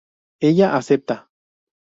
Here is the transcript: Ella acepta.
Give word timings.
Ella 0.49 0.67
acepta. 0.79 1.19